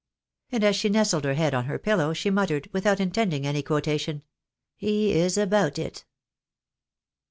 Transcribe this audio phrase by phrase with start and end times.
[0.51, 4.23] And as she nestled her head on her pillow, she muttered, without intending any quotation,"
[4.75, 6.05] He is about it."